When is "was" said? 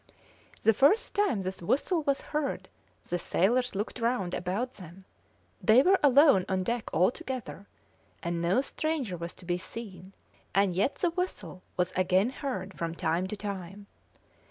2.01-2.21, 9.15-9.35, 11.77-11.91